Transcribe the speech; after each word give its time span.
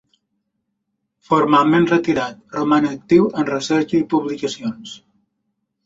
Formalment 1.29 1.85
retirat, 1.93 2.41
roman 2.57 2.89
actiu 2.95 3.31
en 3.43 3.49
recerca 3.53 4.01
i 4.03 4.05
publicacions. 4.17 5.01